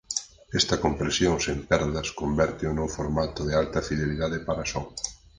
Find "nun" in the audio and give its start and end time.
2.73-2.89